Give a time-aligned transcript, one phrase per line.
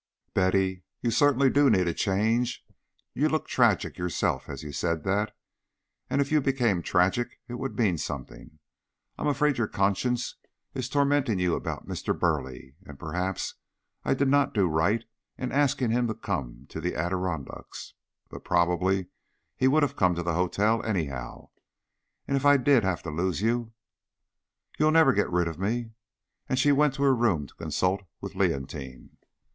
[0.33, 2.65] "Betty, you certainly do need a change.
[3.13, 5.37] You looked tragic yourself as you said that;
[6.09, 8.57] and if you became tragic it would mean something.
[9.19, 10.37] I'm afraid your conscience
[10.73, 12.19] is tormenting you about Mr.
[12.19, 13.53] Burleigh, and perhaps
[14.03, 15.05] I did not do right
[15.37, 17.93] in asking him to come to the Adirondacks;
[18.27, 19.05] but probably
[19.55, 21.49] he would have come to the hotel, anyhow;
[22.27, 23.73] and if I did have to lose you"
[24.79, 25.91] "You'll never get rid of me."
[26.49, 29.17] And she went to her room to consult with Leontine.